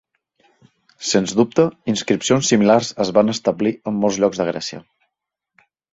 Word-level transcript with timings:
Sens 1.09 1.33
dubte, 1.39 1.65
inscripcions 1.93 2.49
similars 2.53 2.89
es 3.07 3.11
van 3.19 3.31
establir 3.35 3.75
en 3.93 4.01
molts 4.07 4.19
llocs 4.25 4.41
de 4.43 4.49
Grècia. 4.53 4.81